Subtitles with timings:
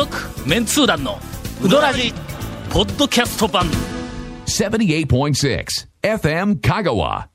[0.00, 0.16] 続
[0.48, 1.18] メンツー団の
[1.62, 2.14] ウドラジ
[2.70, 3.66] ポッドキャスト版
[4.46, 5.66] 78.6
[6.02, 7.26] FM Kagawa.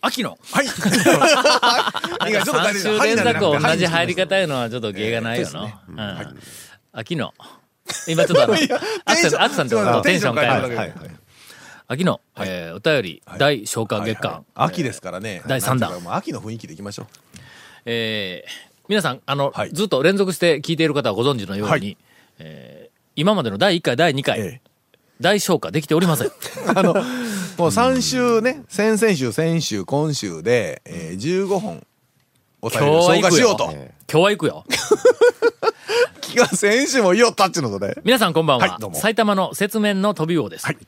[0.00, 2.30] 秋のはい。
[2.30, 5.82] いやちょっと3連続同じ入り方いうのはちょっと芸がないよな。
[5.88, 6.38] うん
[6.92, 7.34] 秋の。
[8.08, 10.62] 今ちょっとあの、アクセント、アクセントのテンション変えます。
[10.68, 10.92] はいはい
[11.86, 14.46] 秋の、えーお便り大消化月間。
[14.54, 15.42] 秋ですからね。
[15.46, 17.06] 第三弾なんていうかもう秋の雰囲気でいきましょう。
[17.84, 21.96] えー皆さん、あの、はいずっと連続して聞いている方はご存知のように、はい
[22.38, 24.60] えー今までの第1回、第2回、え
[25.20, 26.30] 大消化できておりません。
[26.74, 27.02] あの、もう
[27.68, 31.86] 3週ね、先々週、先週、今週で、えー、15本、
[32.62, 33.64] お便りを消今日は行くよ化しようと。
[33.64, 33.72] 今
[34.08, 34.64] 日は行くよ。
[36.22, 37.94] 気が先週も言おったっちゅうのとね。
[38.02, 38.66] 皆さんこんばんは。
[38.66, 40.64] はい埼玉の雪面の飛び王です。
[40.64, 40.78] はい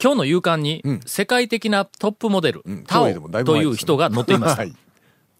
[0.00, 3.12] 今日の夕刊に、ん世界的なトップモデル、うんタオ
[3.44, 4.62] という人が乗っていました。
[4.62, 4.74] はい。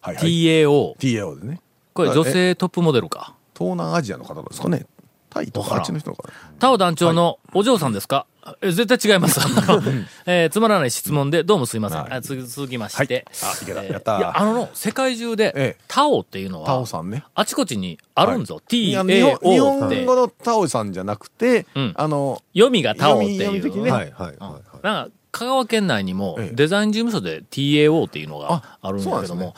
[0.01, 0.25] はい、はい。
[0.25, 0.95] TAO。
[0.97, 1.59] TAO でね。
[1.93, 3.35] これ女性トップモデルか。
[3.57, 4.85] 東南アジアの方ですかね。
[5.29, 6.33] タイとわかあっちの人かな。
[6.59, 8.27] タオ団長のお嬢さんですか、
[8.61, 9.39] え絶対違います。
[10.27, 12.03] えーつまらない質問でどうもすいません。
[12.03, 13.25] はい続きまして。
[13.41, 17.23] あいけたえーやったーいや、あのの、世界中で、ええタオっていうのはタオ、さんね。
[17.33, 18.61] あちこちにあるんぞ。
[18.71, 20.15] いや日本日 TAO 本って語。
[20.15, 23.39] のタオさんじゃなくて、うんあの、読みがタオっていう。
[23.39, 24.61] 読み的にねはいはいはいはい。
[24.83, 29.55] なんか、香川県内にもええデザイン事務所で TAO っていうのがああるんだけども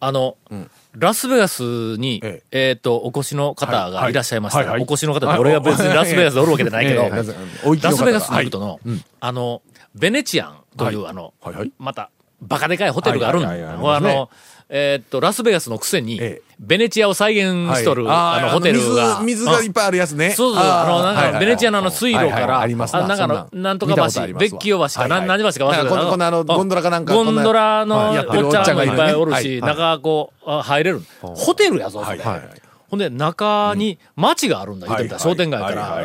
[0.00, 1.62] あの、んラスベガス
[1.96, 2.74] に、ええ。
[2.76, 4.12] っ、と、お越しの方がい。
[4.12, 4.60] らっしゃいました。
[4.60, 4.88] ら、はいはいはい。
[4.88, 8.78] お越しの方って俺が別にラスベガスでおるわけじゃないけど、えラスベガスに行くとの、はい。
[8.86, 9.04] うん。
[9.20, 9.62] あの、
[9.94, 11.72] ベネチアンという、あの、はいはい。
[11.78, 13.48] また、バカでかいホテルがあるんだ。
[13.48, 13.82] はいはいはい。
[13.82, 14.30] はいあの、
[14.70, 16.42] えーっと、ラスベガスのくせに、ええ。
[16.60, 18.42] ベネチアを再現しとる、はい。
[18.42, 19.20] あの、ホテルが。
[19.20, 20.30] 水水がいっぱいあるやつね。
[20.30, 23.74] そうそう、あの、なんか、ベネチアのあの水路から、ありますなんかあの、な。
[23.74, 24.02] んとか橋、
[24.34, 25.86] ベッキオ橋か、なん何橋か忘れた。
[25.86, 28.14] こんこんなあのゴンドラかなんかゴンドラのおっ
[28.52, 31.02] ちゃんがいっぱいおるし、中こう、あ入れる。
[31.22, 32.18] ホテルやぞ、それ。
[32.18, 32.42] はいはい。
[32.90, 36.04] ほんで、中に街があるんだ、言ってみた商店街から。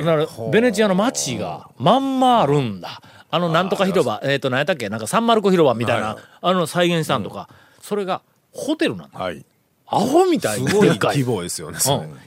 [0.51, 3.01] ベネチアの街がまんまあるんだ。
[3.29, 4.89] あの、なんとか広場、えっ、と、何やったっけ？
[4.89, 7.49] なんかサンマルコ広場みたいな、はいあの、再現したんとか、
[7.81, 8.21] それが、
[8.53, 9.19] ホテルなんだ。
[9.19, 9.45] はい。
[9.87, 11.77] アホみたいすごいにですよね。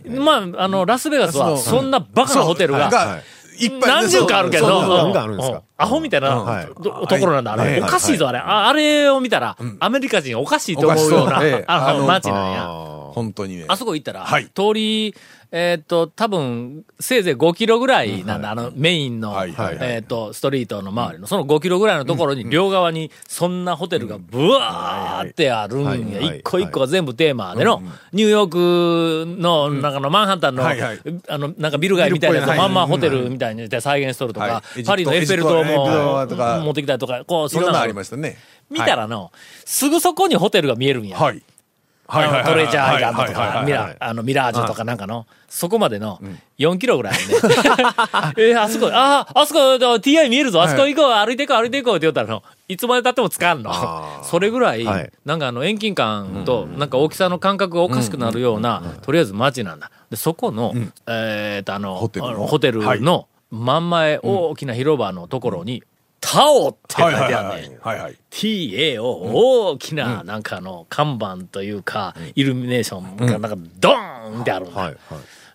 [0.04, 0.24] うん。
[0.24, 3.20] まあ、あの、ラスベガスは、そんなバカなホテルが、が、
[3.58, 4.66] いっぱい何十かあるけど、
[5.76, 6.66] アホみたいなはい。
[6.66, 7.54] とところなんだ。
[7.54, 8.38] あれ、はいおかしいぞ、あれ。
[8.38, 12.64] ああれを見たら、アメリカ人おかしいと思うような、 あの、街なんや。
[12.64, 13.64] あ本当にね。
[13.68, 14.44] あそこ行ったら、はい。
[14.54, 15.14] 通り、
[15.52, 19.92] えーっと、多分、せいぜい5キロぐらいなんだ、あの、メインの、はいはいはい。
[19.94, 25.88] えーっと、ストリートの周りの、その5キロぐらいのところに、両側に、そんなホテルがブワーってあるんや。
[25.88, 31.00] はいはい一個一個が全部テーマでの、ニューヨークの、なんかの、マンハッタンの、はいはい。
[31.28, 38.36] あの、なんかビル街みたいなやつまんまホテルみたいにして再現しとるとかはい、パリのエッフェル塔も持ってきたりとか、こう、そんなのりましたね。
[38.70, 39.30] 見たらの、
[39.64, 41.18] すぐそこにホテルが見えるんや。
[41.18, 41.42] はい。
[42.44, 46.20] トレジャーアイランドとか、ミラ、あの、ミラージュとかなんかの、そこまでの
[46.58, 47.18] 4キロぐらいね。
[48.38, 53.72] えーあそこ、ああ、あそこ、TI 見えるぞ、あそこ行こう、歩いていこう、歩いていこうって言ったらの、いつまで経ってもつかんの。
[54.22, 59.90] それぐらいはい、なんかあの、遠近感と、なんか大きさの感覚がおかしくなるような、とりあえず街なんだ。
[60.10, 60.72] で、そこの、
[61.06, 62.30] えーっと、あの、ホテルの。
[62.30, 65.82] あのホテルの真ん前、大きな広場のところに、
[66.28, 67.78] タオって書いてあるね。
[67.80, 68.16] はいはい。
[68.30, 74.92] TA を大きな、なんかあの、看板というか、イルミネーションがなんかドーンってあるんだ。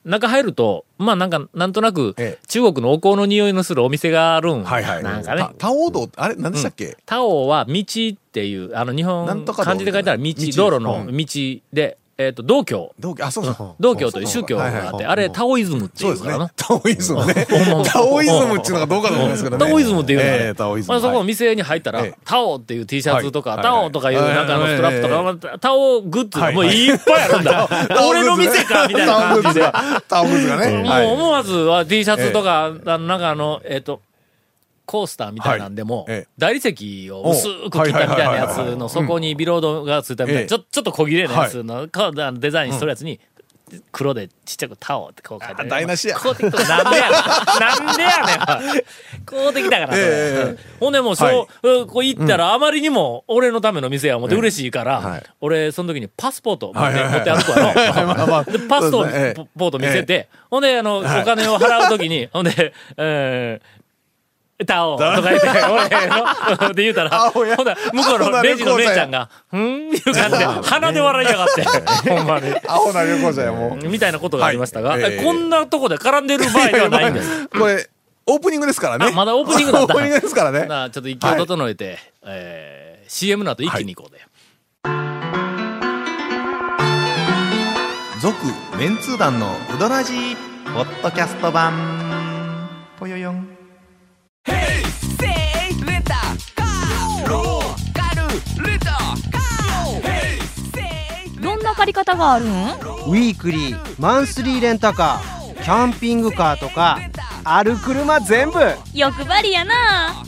[0.03, 4.63] 中入ると、まあなんか、なんとなくええ、中国のお香の匂いのするお店があるん。
[4.63, 5.03] はいはい。
[5.03, 5.53] なんかねた。
[5.57, 6.97] タオ道、あれ、何でしたっけ？
[7.05, 7.85] タオは道っ
[8.31, 11.25] ていう、あの日本漢字で書いたら道、道道路の道
[11.71, 12.93] で、えっと、道教。
[12.99, 13.75] 道家、あ、そうそう。
[13.79, 16.49] 道教という宗教があって、あれ、タオイズムっていううからの。。
[16.55, 17.47] タオイズムね。
[17.85, 19.65] タオイズムっていうのがどうかと思いますけどね。
[19.65, 20.93] タオイズムっていうのがねええタオイズム。
[20.93, 27.69] まあ、そこのはい店に入ったら、ええタオっていう T シャツとか、はいタオとかいうはいなんかあのストラップとか、タオグッズがもうはいいっぱいあるんだ。
[28.09, 29.71] 俺の店かみたいな感じで。
[30.07, 30.77] タオグッズがね。
[30.77, 34.01] もうはい思わずは T シャツとか、なんかあの、えっ、と、
[34.85, 36.13] コースターみたいなんでも、はい。
[36.13, 36.27] ええ。
[36.37, 40.47] 大理石を薄く切ったみたいなやつの底にビロードがついたみたいな、ええ。
[40.47, 43.19] ちょちょっと小切れなやつの、かあのデザインしとるやつに、
[43.91, 45.67] 黒でちっちゃくタオってこう書いてある。
[45.67, 46.17] あ台無しや。
[46.17, 47.19] こうできたなんでやねん。
[47.85, 48.09] なんでや
[48.73, 48.83] ねん。
[49.25, 50.77] こうできたから、ええ。
[50.79, 55.23] ほんでもう、そう、こう行ったら、あまりにも俺のための店や思って嬉しいから、はい。
[55.39, 56.91] 俺、その時にパスポート持っ
[57.23, 58.45] て,、歩くわの。
[58.67, 63.80] パスポート 見せて、ほんで、あの、お金を払うときに、ほんで、えー、
[64.65, 72.53] タオとか言って、 俺の、って言うたら、 ほんで、アホや向こうのレジの姉ちゃんが、ふんいう感じで、 鼻で笑いやがって、ほんまに。
[72.67, 73.87] アホな旅行者やもう。
[73.87, 77.47] みたいなことがありましたが、こんなとこで絡んでる場合ではないんです。
[77.47, 77.89] これ、
[78.27, 79.07] オープニングですからね。
[79.07, 80.65] あまだオープニングだったオープニングですからね。
[80.65, 84.21] なあちょっと勢い整えて、えー、CM の後一気に行こうで。
[88.21, 88.35] 続
[88.77, 91.73] メンツー団のウドラジーポッドキャスト版
[92.99, 93.50] ぽよよん
[101.81, 106.99] 借り方があるんウィークリーマンスリーレンタカーキャンピングカーとか
[107.43, 108.59] ある車全部
[108.93, 110.23] 欲張りやな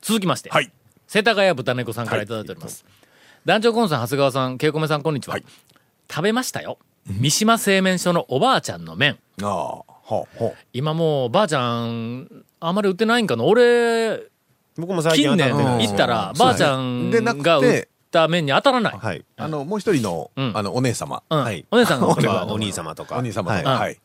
[0.00, 0.72] 続きまして、はい
[1.06, 2.84] 世田谷豚猫さんからいただいております。
[3.46, 5.34] 団長コンさん、長谷川さん、ケイコメさん、こんにちは。
[5.34, 5.44] はい
[6.10, 6.78] 食べましたよ。
[7.06, 9.18] 三島製麺所のおばあちゃんの麺。
[9.42, 10.22] ああ
[10.74, 14.27] 今もう、ばあちゃん、あんまり売ってないんかな俺、
[14.78, 15.86] 僕も最近近年当たってない。
[15.88, 16.38] 行ったら、うん。
[16.38, 18.96] ばあちゃんでなくてが売った麺に当たらない。
[18.96, 19.24] はい。
[19.36, 20.52] あのもう一人のうん。
[20.54, 21.22] あのお姉様。
[21.28, 21.38] うん。
[21.42, 21.66] はい。
[21.70, 22.06] お姉さんが
[22.52, 23.16] お兄様とか。
[23.16, 23.70] お兄様とか。
[23.70, 23.80] はい。
[23.80, 23.98] はい。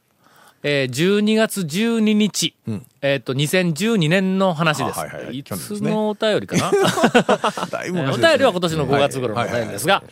[0.65, 2.85] えー、12月12日、うん。
[3.01, 4.97] えっ、と、2012年の話です。
[4.97, 5.39] あはいはいはい。
[5.39, 5.91] いつ去年ですね。
[5.91, 6.71] のお便りかな？
[7.69, 8.27] だいえーおぶ昔ですね。
[8.29, 10.03] 便りは今年の5月頃のお便りですが、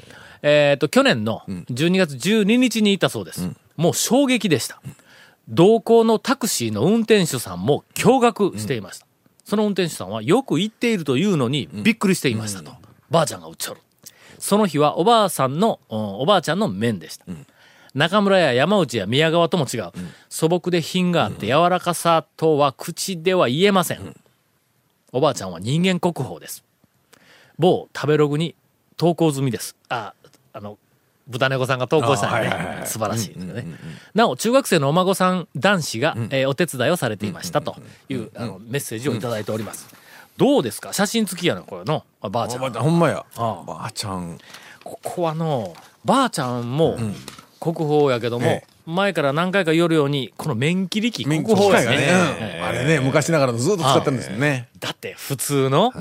[0.42, 3.50] えっと、去年の12月12日にいたそうです。
[3.78, 4.82] もう衝撃でした。
[5.48, 9.08] 同行のタクシーの運転手さんも驚愕していました。
[9.52, 12.72] その運転手さんはよく行っているというのにびっくりしていましたと。
[13.10, 13.82] ばあちゃんが売っちゃる。
[14.40, 17.26] その日はおばあさんの、うんおばあちゃんの麺でした。
[17.94, 19.92] 中村や山内や宮川とも違う、
[20.30, 24.16] 素朴で品があって柔らかさとは口では言えません。
[25.12, 26.64] おばあちゃんは人間国宝です。
[27.60, 28.56] 某食べログに
[28.96, 29.76] 投稿済みです。
[29.90, 30.14] あ、
[30.54, 30.78] あの、
[31.28, 32.88] 豚猫さんが投稿したんで、あはいはいはい。
[32.88, 33.66] 素晴らしいですよね。
[34.14, 37.76] なお、中学生のお孫さん男子が、えーお手伝いをされていましたと
[38.10, 39.88] いう、あのメッセージをいただいております。
[40.38, 40.94] どうですか？
[40.94, 42.04] 写真付きやな、これの。
[42.22, 42.58] あばあちゃん。
[42.58, 43.26] おばあちゃんほんまや。
[43.38, 43.64] ああ。
[43.64, 44.38] ばあちゃん。
[44.84, 46.98] ここはの、ばあちゃんも
[47.60, 52.48] 国宝やけども、え前から何回か言るように、この麺切り機国免宝許機械がですね。
[52.48, 52.66] ねうん。
[52.66, 54.70] あれね昔ながらのずっと使ってるんですよね。
[54.80, 55.94] だって普通の、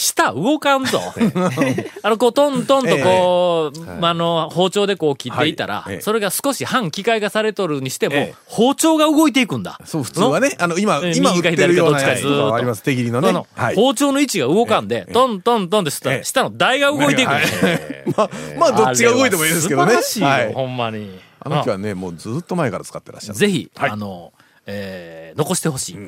[0.00, 0.98] 舌動かんぞ。
[2.02, 8.34] あの、こう、トントンとこう、まああの、包丁でこう切っていたら、それが少し半機械化されとるにしても、ええ。
[8.46, 9.78] 包丁が動いていくんだ。
[9.84, 13.20] そう普通はねあの今え今右か左かどっちかずーっとあります手切りの
[13.74, 16.18] 包丁の位置が動かんで、トントントンってしたええ。
[16.20, 17.30] ら、下の台が動いていく
[18.16, 19.92] まあまあどっちが動いてもいいですけどね。
[19.92, 20.52] 素晴らしいよ、はい。
[20.54, 21.18] ほんまに。
[21.42, 23.38] あの時はねもうずっと前から使ってらっしゃる。
[23.38, 23.90] ぜひ、はい。
[23.90, 24.32] あの、
[24.66, 25.98] えー残してほしい。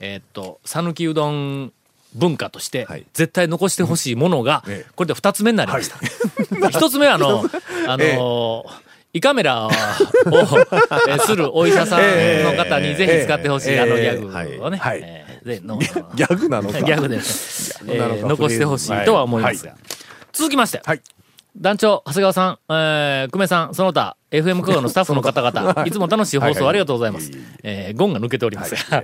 [0.00, 1.72] えーっと、讃岐うどん
[2.14, 3.06] 文化として、はい。
[3.12, 4.92] 絶対残してほしいものが、ええ。
[4.94, 5.98] これで二つ目になりました。
[6.70, 7.44] 一つ目は、 あの、
[7.86, 8.64] あの、
[9.12, 9.70] 胃カメラを、
[11.08, 12.00] えーするお医者さん
[12.44, 13.80] の方にぜひ使ってほしい、ええ。
[13.80, 15.00] あのギャグをね、はい。
[15.02, 16.82] えーでのギャグなのか。
[16.82, 17.22] ギャグで、ね
[17.82, 18.16] グなのか。
[18.16, 19.64] えー残してほしいとは思います。
[19.64, 19.74] が。
[20.32, 21.00] 続きまして、はい。
[21.56, 25.90] 団長、長谷川さん、えー、久米さん、その他、FM 香川のスタッフの方々、い。
[25.90, 27.30] つも楽しい放送ありがとうございます。
[27.64, 28.74] えー、ゴンが抜けております。
[28.90, 29.02] が、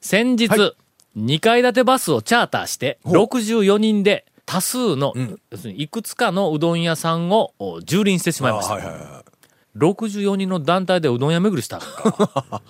[0.00, 0.72] 先日、は
[1.16, 5.12] 2階建てバスをチャーターして、64人で多数の、
[5.50, 8.74] 要するにいくつかのうどん屋さんをお蹂躙してしまいました。
[8.74, 9.78] はいはいはい。
[9.78, 11.78] 64人の団体でうどん屋巡りした。
[11.78, 12.62] のか。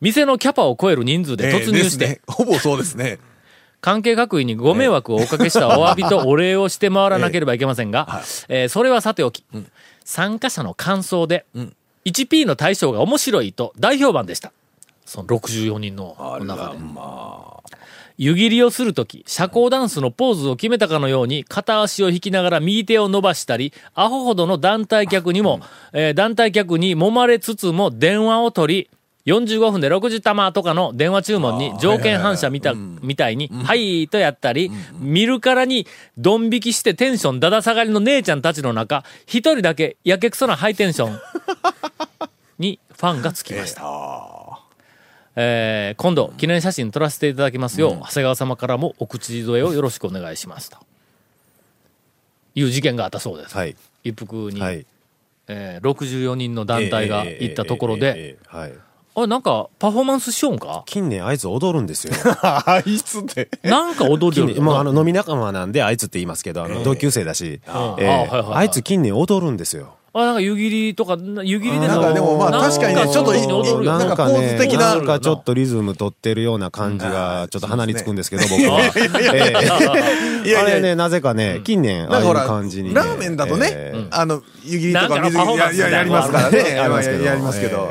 [0.00, 2.20] 店のキャパを超える人数で突入して、えーね。
[2.26, 3.18] ほぼそうですね。
[3.80, 9.44] 関係各位にご迷惑をおかけしたお詫びとお礼をして回らなければいけませんが、えーそれはさておき、
[10.04, 11.46] 参加者の感想で、
[12.04, 14.52] 1P の大将が面白いと大評判でした。
[15.08, 16.78] その64人の中で。
[18.18, 25.60] 湯切りをするとき、社交ダンスのポーズを決めたかのように、片足を引きながら右手を伸ばしたり、アホほどの団体客にも、
[25.92, 28.90] えー団体客に揉まれつつも電話を取
[29.24, 35.86] り、45分で60玉とかの電話注文に条件反射みたみたいに、はいとやったり、見るからに
[36.18, 41.20] ドン引きしてテンションだだ下がりの姉ちゃんたちの中、一人だけやけくそなハイテンション
[42.58, 43.82] にファンがつきました。
[45.40, 50.78] えー今度、記念写真撮らせていただきますよう、長谷川様からもお口添えをよろしくお願いしますと。
[52.56, 53.56] いう事件があったそうです。
[53.56, 53.76] はい。
[54.02, 54.84] 一服に、はい。
[55.46, 58.72] えー64人の団体が行ったところで、はい。
[59.14, 62.14] あれなんかパフォーマンスしようんか近年あいつ踊るんですよ。
[62.42, 69.97] あいつってなんか踊るよな近年もうあの飲み仲間なんであいつって言いますけど、あの同級生だし、ええあはいはいはいあいつ近年踊るんですよ。
[70.22, 74.88] あ、なんか湯切りとか、な湯切りでなんかでもまあ確かにねちょっとなんかポーズ的な。
[74.88, 78.80] なんかちょっとリズム取ってるような感じがちょっと鼻につくんですけど、僕は。
[78.96, 80.48] ええ。
[80.48, 80.60] いやいや。
[80.60, 82.94] あれね、なぜかね、近年ああいうなんかほら感じにね。
[82.94, 84.06] ラーメンだとねええ。
[84.10, 86.58] あの湯切りとか水切りやややりますからね。
[86.74, 86.90] やり
[87.42, 87.90] ますけど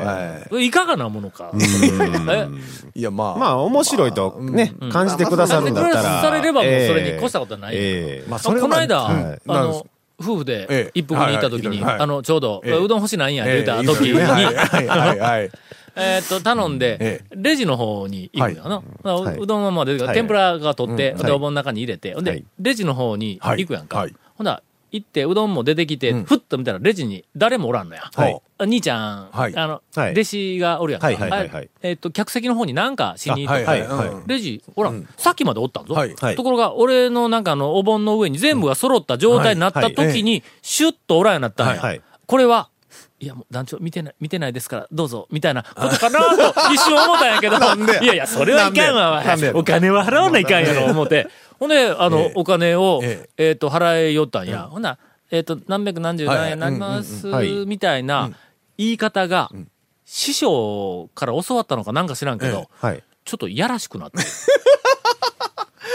[0.58, 0.66] い。
[0.66, 1.52] いかがなものか。
[1.54, 1.58] え？
[2.98, 3.38] いやまあ。
[3.38, 6.00] まあ、面白いとね、感じてくださるんだったら。
[6.00, 8.30] プラスされればもうそれに越したことはないよええ。
[8.30, 9.86] まあそれはこの間、はいあの、
[10.20, 12.78] 夫婦えでえ一服に行った時に、あの、ちょうど、ええ。
[12.78, 13.84] うどん欲しないんや、言うたええ。
[13.84, 14.18] 時に、
[16.00, 18.82] えーっと、頼んでえ、レジの方に行くんやな。
[19.38, 20.14] うどんはまで、はい。
[20.14, 21.26] 天ぷらが取って、うん。
[21.26, 24.06] で、お盆の中に入れて、ではい、レジの方に行くやんか。
[24.36, 28.10] ほんなら行って、うどんも出てきて、ふっと見たらレジに誰もおらんのや。
[28.58, 29.56] 兄ちゃん、はい。
[29.56, 30.12] あの、はい。
[30.12, 31.06] 弟子がおるやんか。
[31.06, 31.50] はいはいはいはい。
[31.50, 35.94] あれえっ、と、客席の方になんかしに行っはて、レジ、ほら、さっきまでおったんぞ。
[36.36, 39.94] ところが、俺のなんかあの、お盆の上に全部が揃った状態になったはい。
[39.94, 41.80] 時に、シュッとおらんようになったんや。
[41.80, 42.00] はい。
[42.26, 42.68] これは、
[43.20, 47.56] いや、もう団長見てない、見てないですから、どうぞ、みたいなことかなと一瞬思ったんやけど、
[48.04, 49.22] いやいや、それはいかんわ、
[49.54, 51.28] お金は払わないかんやろ、思って。
[51.58, 52.32] ほんで、あの、 ええ。
[52.36, 53.50] お金を、ええ。
[53.52, 54.68] っ、と、払えよったんや。
[54.70, 54.82] ほん。
[54.82, 54.98] なら
[55.30, 57.26] えっ、と、何百何十何円になります、
[57.66, 58.30] みたいな
[58.78, 59.50] 言い方が、
[60.04, 63.02] 師匠から教わったのかなんか知らんけど、はい。
[63.24, 64.18] ちょっとやらしくなって。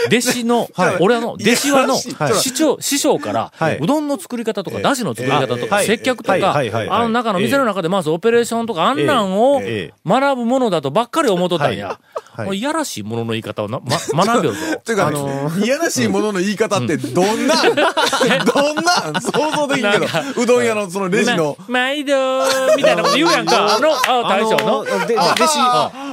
[0.08, 0.96] 弟子の、 はい。
[1.00, 3.78] 俺はの、弟子はの、師匠、師匠から、はい。
[3.80, 5.86] うどんの作り方とか、だしの作り方とか、ええ。
[5.86, 6.56] 接客とか、
[6.90, 9.94] あの中の店の中で回すオペレーションとか、あんなんをええ。
[10.06, 11.98] 学ぶものだとばっかり思っとったんや。
[12.36, 12.58] はい。
[12.58, 12.62] い。
[12.62, 13.80] やらしいものの言い方をな、
[14.12, 14.60] ま、学べよぞ。
[14.84, 20.06] というか、あのいやらしいものの言い方ってどんな、 どんな、想像できんけど
[20.36, 21.56] うどん屋のそのレジの。
[21.68, 22.14] ま毎度
[22.76, 23.76] みたいなこと言うやんか。
[23.76, 24.78] あの、あ大将の？
[24.78, 24.88] 弟
[25.46, 25.58] 子、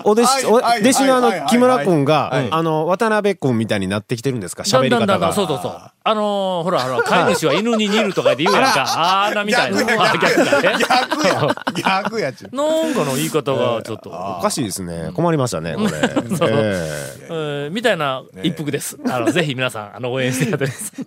[0.04, 0.48] お弟子、
[0.82, 4.64] 弟子のあの、木村君がはい、あの、渡辺君みたいになってきてるんですか？
[4.64, 5.34] だ喋り方んだんだんだん、が。
[5.36, 5.82] そうそうそう。
[6.04, 8.86] あのー、ほらほら、 飼い主は犬に似るとかで言うやんか。
[8.88, 9.80] あーなみたいな。
[9.84, 11.66] 逆やあ逆や。
[11.76, 12.42] 逆やち。
[12.52, 15.12] なんかの言い方がちょっと、おかしいですね。
[15.14, 15.90] 困りましたね、これ。
[16.38, 16.90] そうえ
[17.30, 18.98] えーみたいな一服です。
[19.10, 21.06] あの、ぜひ皆さん、あの、応援してやってください。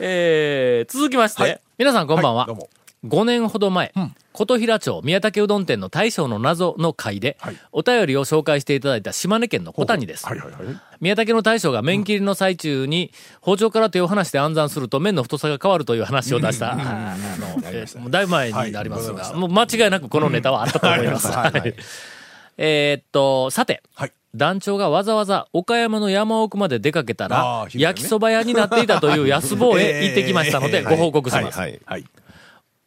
[0.00, 2.46] えー続きまして、はい皆さんこんばんは。
[2.46, 2.68] どうも。
[3.04, 3.92] 5年ほど前、
[4.32, 7.56] 琴平町宮武うどん店の大将の謎の会で、はい。
[7.72, 10.24] お便りを紹介していただいた島根県の小谷です。
[10.24, 10.80] はいはいはい。
[11.00, 19.34] 宮武の大将が麺切りの最中に包丁から手を離して暗算すると麺の太さが変わるという話を出した、あの、えだいぶ前になりますが、はい。
[19.34, 21.26] もう間違いなくこのネタはあったと思います。
[21.26, 21.52] はい。
[21.52, 21.74] はい。
[22.58, 24.12] えーっと、さて、はい。
[24.34, 31.60] 団長がわざわざ岡山の山奥まで出かけたあら焼きそば屋になっていたという安坊へ行ってきましたので、 えーご報告します。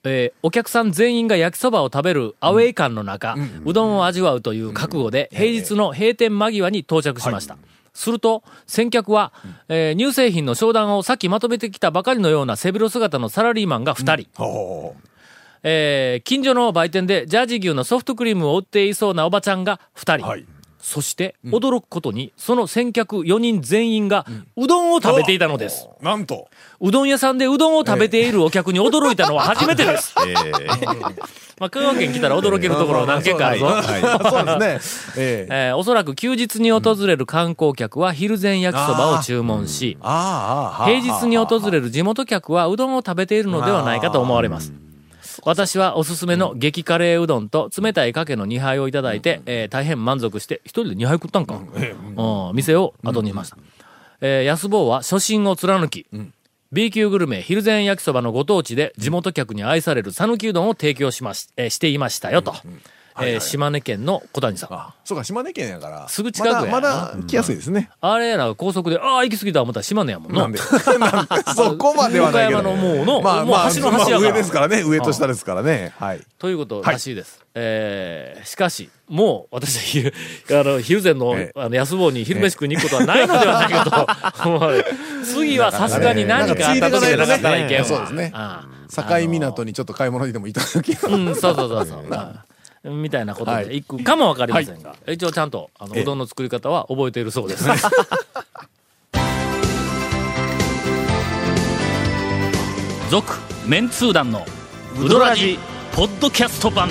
[0.05, 3.35] えーお客さん全員が焼きそばを食べるアウェイ感の中、
[3.65, 7.57] うどんを味わうという覚悟で、平日の閉店間際に到着しました。
[7.93, 9.31] すると、先客は、
[9.69, 14.29] えー乳製品の商談をさっきまとめてきたばかりのような背広姿のサラリーマンが2人。
[14.35, 14.95] ほ
[15.63, 20.25] えー近所の売店でジャージ牛のソフトクリームを売っていそうなおばちゃんが2人。
[20.25, 20.29] う。
[20.29, 20.45] はい。
[20.85, 24.23] そして、驚くことに、その先客4人全員が、
[24.55, 25.89] うどんを食べていたのです。
[25.99, 26.47] なんと。
[26.79, 30.13] うどん屋さんでうどんを食べているお客に驚いたのは初めてです。
[30.27, 31.15] えー
[31.59, 33.81] まあ、香川県来たら驚けるところ何軒かあるぞ。
[33.81, 35.15] そうですね。
[35.17, 35.69] ええ。
[35.69, 40.85] えーおそらく休日に訪れる観光客は昼前焼きそばを注文し、ああ、ああ。
[40.85, 44.71] 平日に訪れる地元客はうどんを食べているのではないかと思われます。
[45.45, 51.61] 私はおすすめの激カレーうどんと冷たいかけの2杯をいただいて、えー大変満足して、一人で2杯食ったんか。
[52.49, 53.57] うん、店を後にしました。
[54.21, 56.07] えー安坊は初心を貫き、
[56.71, 62.55] B 級グルメ昼前焼きそばのご当地で地元客に愛される讃岐うどんを提供しまし、えーしていましたよと。
[63.21, 64.73] えー島根県の小谷さん。
[64.73, 66.07] あ、そうか、島根県やから。
[66.09, 67.89] すぐ近くやなまだ、まだ来やすいですね。
[68.01, 70.41] あれやな、高速で、ああ、行き過ぎた思ったら島根やもんな。
[70.41, 70.59] なんで。
[70.99, 72.59] なんで そこまではないけど。
[72.59, 74.81] 岡山のもうのもう端の端やからまあ上ですからね。
[74.83, 75.93] 上と下ですからね。
[75.97, 76.21] はい。
[76.37, 77.45] ということらしいです。
[77.53, 80.13] えーしかし、もう私は昼、
[80.59, 84.85] あの、昼前の、ええあの、安坊に昼飯食いに行くことはないのではないかと 思われ
[85.23, 87.85] 次はさすがに何かあったなかったらいけんわ。
[87.85, 90.93] そうですねあ境港にちょっと買い物にでもいただき。
[90.95, 91.99] あうん、そうそうそうそう。
[92.03, 92.39] うん
[92.89, 97.65] みたいなことで行くかもわかりませんが、一応ちゃんと、あの、ええうどんの作り方は覚えているそうです。
[103.09, 103.33] 続、
[103.67, 104.45] メンツー団の、
[104.99, 105.57] ウドラジ、
[105.93, 106.89] ポッドキャスト版。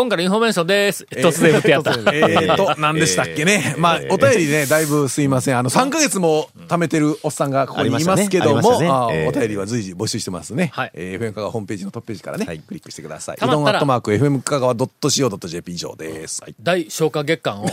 [0.00, 1.06] 今回のインフォメーションです。
[1.10, 1.90] 突然振ってやった。
[1.92, 3.74] えーと、何でしたっけね。
[3.76, 5.58] まあ、お便りね、だいぶすいません。
[5.58, 8.78] あの、3ヶ月も貯めてるおっさんがここにいますけども、
[9.28, 10.70] お便りは随時募集してますね。
[10.72, 13.36] はいえー FM 香川ホームページのトップページからね、クリックしてください。
[13.36, 16.40] うどんアットマーク FM 香川 .co.jp 以上です。
[16.42, 16.54] はい。
[16.62, 17.66] 大消化月間を、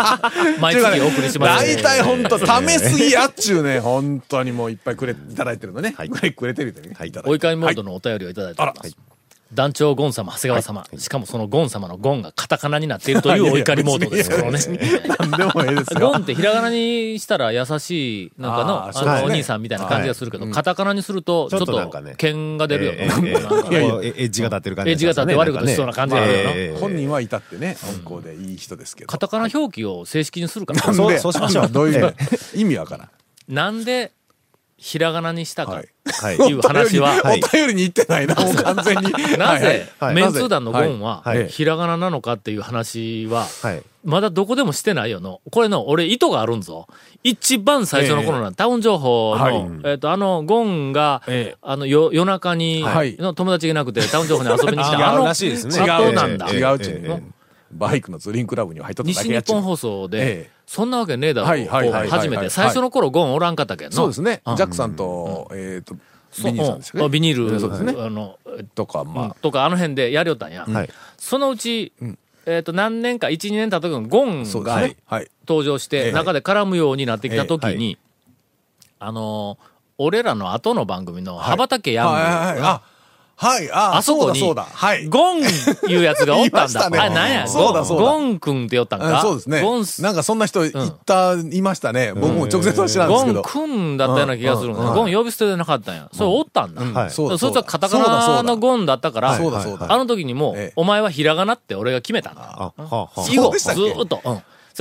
[0.60, 1.66] 毎月お送りします。
[1.66, 5.94] 大体本当ためすぎやっちゅうね、本当にもういっぱいくれ、いただいてるのね。
[5.98, 6.92] はい くれてるんでね。
[6.92, 9.07] いただいて追いかいモードのお便りをいただいております。
[9.52, 14.58] 団長ゴン様、長谷川様、しかもそのゴン様のゴンがカタカナになっているという お怒りモードです、このね。
[15.18, 16.00] なんでもええですよ。
[16.00, 19.22] ゴンってひらがなにしたら優しい、なんかの、あの、あーそうですね。
[19.24, 22.98] お兄さんみたいな感じがするけど、カタカナにすると、ちょっと剣が出るよね。
[23.04, 26.50] エッジが立ってる感じエッジが立って悪いことしそうな感じがあるよな。
[26.54, 27.76] えー本人はいたってね、
[28.06, 29.08] 温厚でいい人ですけど。
[29.08, 30.92] カタカナ表記を正式にするから。
[30.92, 31.18] そうで？
[31.18, 31.68] そうしましょう。
[31.70, 32.14] どういう。
[32.54, 33.08] 意味わからん。
[33.48, 34.12] なんで、
[34.78, 35.72] ひらがなにしたか。
[35.72, 35.88] はい。
[36.06, 36.36] はい。
[36.36, 39.12] いう話は、お便りに行ってないな、もう完全に。
[39.36, 43.82] なぜ、はいメンツー団のゴンはひらがななのかっていう話は、はい。
[44.04, 45.40] まだどこでもしてないよの。
[45.50, 46.86] これの、俺意図があるんぞ。
[47.24, 49.66] 一番最初の頃な、タウン情報の、はい。
[49.84, 51.56] えっ、と、あの、ゴンが、ええ。
[51.60, 53.16] あの、よ夜中に、はい。
[53.18, 55.80] の友達がいなくて、タウン情報に遊びに来た、 あの、らしいですね。
[55.80, 56.46] 後なんだ。
[56.52, 57.22] ええ違ううちにえね。
[57.72, 59.56] バイクのツーリングクラブには入っとっただ西けやっちゅう。
[59.56, 62.36] 日本放送で、ええそんなわけねえだろう、はいはいはい初めて。
[62.36, 63.96] はい最初の頃ゴンおらんかったけんの。
[63.96, 64.42] そうですね。
[64.44, 65.94] うんジャックさんと、えっと、
[66.44, 67.04] ビニールさんですよね。
[67.06, 68.04] うんビニール。
[68.04, 68.38] あの、
[68.74, 70.66] とか、うんまとかあの辺でやりよったんや。
[70.66, 70.90] はい。
[71.16, 74.88] そのうち、んえっ、と、何年か、1、2年経った時にゴンが。
[75.46, 77.96] 登場して、ええ中で絡むようになってきた時ええに、
[78.98, 82.97] あのー俺らの後の番組の羽ばたけヤング、はいはいはい。
[83.40, 83.70] あ、はい。
[83.70, 84.40] あ、あそこに。
[84.42, 85.06] はい。
[85.06, 85.44] ゴンい
[85.96, 86.90] うやつがおったんだ。
[86.90, 87.46] ねあれ何や？
[87.46, 89.18] そうだそうだゴン君って言ったんか？
[89.18, 90.02] あそうですねゴンス。
[90.02, 90.72] なんかそんな人い
[91.06, 92.12] た、いましたね。
[92.14, 93.42] 僕も直接は知らんですゴンけど。
[93.42, 96.08] 君だったような気がするゴン呼び捨てでなかったんや。
[96.12, 97.00] それおったんだ。
[97.00, 99.86] はいそうだそいつはカタカナのゴンだったから、そうだそうだ。
[99.92, 102.72] あの時にもう、ええお前はひらがなって俺が決めたんだ。
[103.30, 104.20] 以後、ずーっと。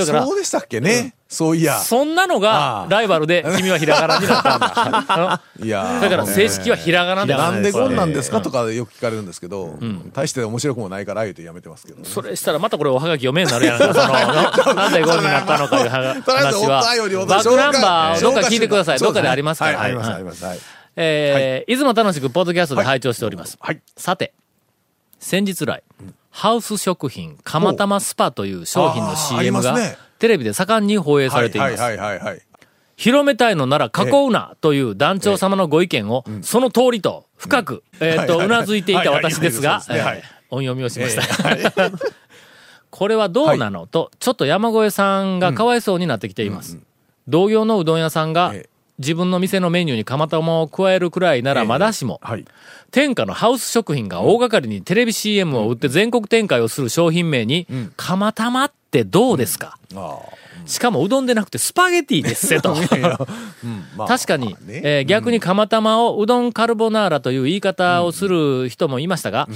[0.02, 0.06] うん。
[0.08, 1.14] それから、そうでしたっけね。
[1.28, 1.78] そういや。
[1.80, 5.42] そんなのあがあライバルで、 君はひらがなになったんだ。
[5.62, 7.34] いやーだから正式はひらがなで。
[7.34, 9.78] なんでゴンなんですかうんとかよく聞かれるんですけど、
[10.14, 12.06] 大して面白くもないから、あえてやめてますけどね。
[12.08, 13.94] それしたらまたこれおはがき読めになるやんか。
[13.94, 14.08] その、
[14.76, 16.16] ななぜゴンになったのかいう話
[16.66, 16.82] は。
[17.26, 19.00] バックナンバーをどっか聞いてください。
[19.00, 19.78] どっかでありますから。
[19.78, 20.46] はい、あります、はいあります。
[20.46, 20.60] はい。
[20.96, 23.58] えーいつも楽しくポッドキャストで拝聴しております。
[23.60, 23.82] はい。
[23.96, 24.34] さて、
[25.20, 25.84] 先日来、
[26.38, 29.76] ハウス食品、釜玉スパという商品の CM が
[30.20, 31.78] テレビで盛んに放映されています。
[32.96, 39.82] 広めたいのなら囲うなという団長様のご意見を、その通りと深く、えっと、うなずいていた私ですが、
[40.52, 41.92] 音読みをしました。
[42.92, 46.78] これはどうなのと、ちょっと山越さんがかわいそうになってきています。
[47.28, 52.46] 同業のうどん屋さんがええ、自分の店のメニューに釜玉を加えるくらいならまだしも、はい。
[52.92, 60.20] 天下のハウス食品が大掛かりにテレビ CM を売って全国展開をする商品名に、釜玉ってどうですか、あ
[60.66, 62.76] しかもうどんでなくてスパゲティですせと。
[64.08, 69.48] 確かに、えー逆に釜玉をうどんカルボナーラという言い方をする人もいましたが、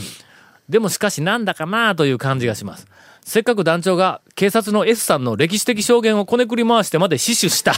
[0.70, 2.88] でもしかしなんだかなという感じがします。
[3.24, 7.74] せっかく団長が警察の S さんの歴史的証言をこねくり回してまで死守した。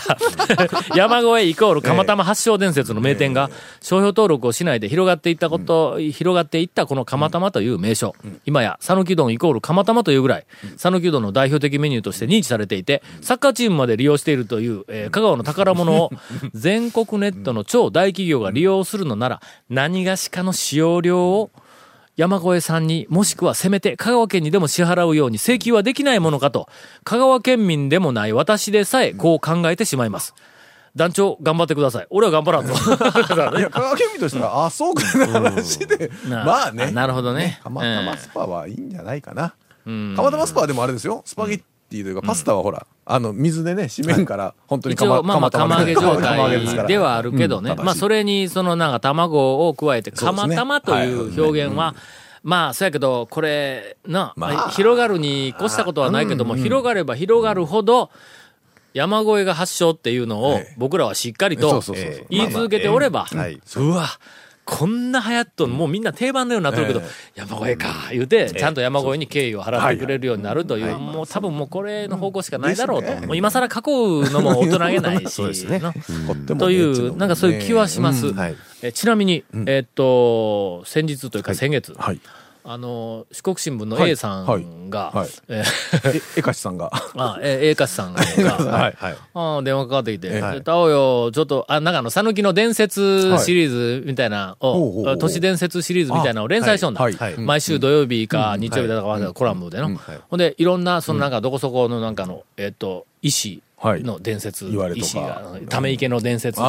[0.95, 3.49] 山越えイコール釜玉発祥伝説の名店が
[3.81, 8.15] 商標登録をしないで広がっていったこと、広がっていったこの釜玉という名称。
[8.45, 10.45] 今や讃岐うどんイコール釜玉というぐらい、
[10.77, 16.11] 讃岐うどんの代表的メニューとして認知されていて、サッカーチームまで利用しているという、えー香川の宝物を
[16.55, 21.51] 全国ネットの超大企業が利用するのなら、何がしかの使用料を
[22.15, 26.69] 山越さんにもしくはせめて香川県にでも支払うように請求はできないものかと、
[27.03, 30.35] 香川県民でもない私でさえこう考えてしまいます。
[30.95, 32.07] 団長、頑張ってください。
[32.11, 32.73] 俺は頑張らんぞ。
[33.57, 36.11] いや、香川県民としては、あ、そうかな話で。
[36.29, 36.91] なまあね。
[36.91, 39.55] なるほどね釜玉スパはいいんじゃないかな。
[39.91, 41.23] ん釜玉スパはでもあれですよ。
[41.25, 47.75] スパゲッティというか、パスタはほら、あの、水でね、締めんから、本当に一応、まあまあ、釜揚げ状態ではあるけどね。
[47.77, 47.85] うん。
[47.85, 51.95] まあ、それに、そのなんか卵を加えて、釜玉という表現は、
[52.43, 54.69] まあ、そうやけど、これ、な、まあ。
[54.71, 58.09] 広がるに越したことはないけども、広がれば広がるほど、
[58.93, 61.93] 山越えが発祥っていうのをええ僕らはしっかりそと
[62.29, 63.59] 言い続けておれば、はい。
[63.77, 64.07] うわ、
[64.65, 67.03] こんな流行っとん、もうみんな定番のようになってるけど、え
[67.35, 73.13] 山越えか、言うて、ちゃんと山越えに敬意を払ってくれるようになるという、もう多分もうこれの方向しかないだろうと。
[73.13, 75.79] ねもう今更囲うのも大人げないし、そうですね。
[75.79, 75.93] な。
[76.57, 78.27] という、なんかそういう気はします。
[78.27, 78.35] うん。
[78.37, 78.55] はい。
[78.81, 82.19] えちなみに、えっと、先日というか先月、はい。
[82.65, 84.11] あの、四国新聞のはい。
[84.11, 85.15] A さんが、はい。
[85.15, 85.29] はい。
[85.49, 85.63] え
[86.05, 86.91] え、えかしさんが。
[87.17, 88.95] あ、え、A かしさんが、 はい。
[88.97, 89.15] はい。
[89.33, 97.01] あ電話かかってきて、はいでタオよ、ちょっと、あ、なんかあの、讃岐の伝説シリーズみたいなを、ほうほうほう都市伝説シリーズみたいなのを連載しとんだ。
[97.01, 97.13] はい。
[97.13, 97.37] はい。
[97.37, 99.89] 毎週土曜日か日曜日だか忘れたコラムでの。
[100.29, 105.05] ほんで、いろんな、そのなんかどこそこのなんかの、えっと、石の伝説、言われとか。
[105.05, 106.65] 石が、ため池の伝説竜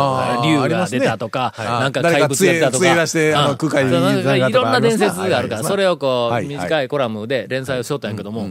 [0.69, 2.87] が出たとか、はいなんか怪物が出たとか。
[2.87, 6.47] いろんな伝説があるから、それをこう、はい。
[6.47, 8.51] 短いコラムで連載をしとったんやけども、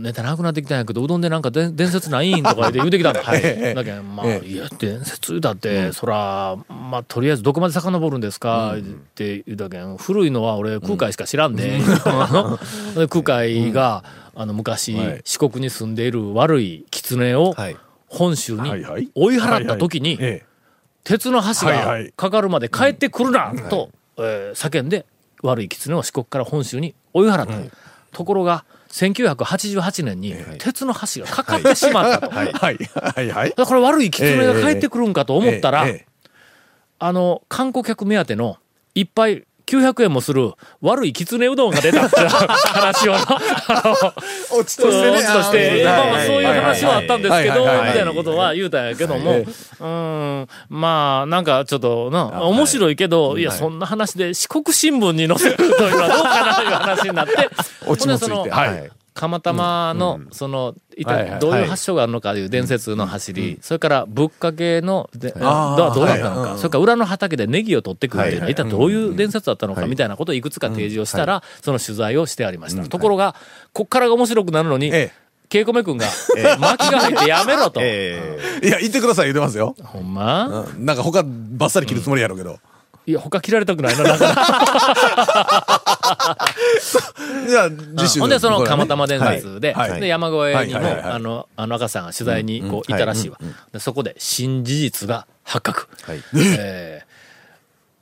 [0.00, 3.22] ネタなくなってきたんやけど、うどんでなんかで伝説ないんとか言って言うてきたんだ。
[3.34, 3.74] ええ。
[3.74, 8.80] だけど、まあ、えいや、伝説だって、そら、まあ、とりあえずどこまで遡るんですか、っ
[9.14, 12.58] て言うたけん、古いのは俺、空海しか知らんで、あの
[12.98, 14.02] で空海が、
[14.38, 15.20] あの、昔、はい。
[15.24, 17.76] 四国に住んでいる悪い狐をはい。
[18.08, 18.70] 本州に
[19.14, 20.16] 追い払った時に、
[21.02, 25.06] 鉄の橋がかかるまで帰ってくるな、と、えー叫んで、
[25.42, 27.58] 悪い狐を四国から本州に追い払った。
[28.12, 32.30] ところが、1988年に鉄の橋がかかってしまったと。
[32.32, 32.52] えはい。
[32.52, 32.78] はい。
[32.94, 33.30] はい。
[33.30, 33.54] はい。
[33.56, 36.06] だから悪い狐が帰ってくるんかと思ったら、ええ。
[36.98, 38.56] あの、観光客目当ての、
[38.94, 43.14] いっぱい、900円もする悪いきつねうどんが出たっていう話を、
[44.56, 45.16] 落ちとしてね。
[45.16, 57.32] 落ちとして、あーまあまあそういう話はあったんですけど、みたいなことは言うたんやけども、うーん、まあ、なんかちょっとな、面白いけど、いや、そんな話で四国新聞に載せるというのはどうかなという話になって、
[57.86, 59.05] 落ちもついて。
[59.16, 72.84] 釜玉の、その、一体どういう発祥があるのかという伝説の走り、それからぶっかけの、でどうだったのか、それから裏の畑でネギを取ってくるっていうのは、はい一体どういう伝説だったのかみたいなことをいくつか提示をしたら、その取材をしてありました。
[72.84, 73.34] ところが、
[73.72, 75.10] こっからが面白くなるのに、え
[75.48, 76.06] ケイコメ君が、
[76.58, 77.80] 巻きが入ってやめろと。
[77.82, 78.66] ええ。
[78.66, 79.76] いや、言ってください言ってますよ。
[79.82, 80.84] ほんま、うん。
[80.84, 82.58] なんか他バッサリ切るつもりやろうけど。
[83.06, 84.26] いや、他切られたくないな、な んか。
[87.48, 88.20] じゃあ、次週。
[88.20, 93.38] ほんで、その釜玉伝説で、で、山越えにも、あの、あの赤さんが取材にこう、行ったらしいわ。
[93.72, 95.88] でそこで新事実が発覚。
[96.02, 96.22] はい。
[96.58, 97.06] えー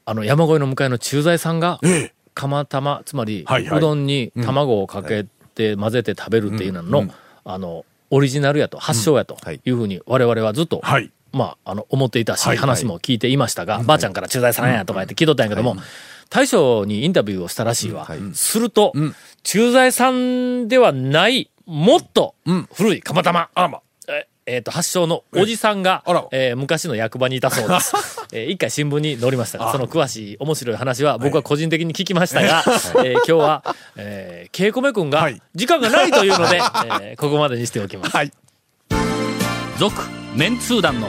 [0.07, 2.13] あの、山越えの向かいの駐在さんが、ええ。
[2.35, 7.07] 釜玉、つまり、うどんに卵をかけて混ぜて食べるっていうのの、
[7.47, 9.61] あの、オリジナルやと、発祥やとはい。
[9.65, 14.73] いうふうに我々はずっと、はいまあ、あの、思っていたし、はい話も聞いていましたが、ばあちゃんから駐在さん。
[14.73, 15.77] やとか言って聞いとったんやけども、
[16.31, 18.09] 大将にインタビューをしたらしいわ。
[18.33, 18.93] すると、
[19.43, 22.35] 駐在さんではない、もっと
[22.75, 23.49] 古い釜玉。
[23.55, 23.81] あらま。
[24.07, 27.95] ええーと、発祥のおじさんが、えー昔の役場にいたそうです。
[28.33, 35.41] えー一回新聞に載りましたが、その詳しい面白い話は僕は個人的に聞きましたが、えー今日は、えー、ケイコメ君がはい。
[35.55, 38.17] 時間がないというので、えーここまでにしておきます。
[38.17, 38.33] はい。
[39.79, 39.95] 続
[40.37, 41.09] メンツー団の